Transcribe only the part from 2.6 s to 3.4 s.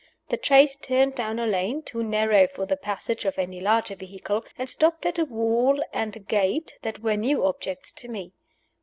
the passage of